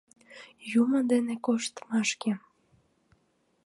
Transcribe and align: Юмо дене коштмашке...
Юмо 0.83 0.99
дене 1.11 1.33
коштмашке... 1.45 2.31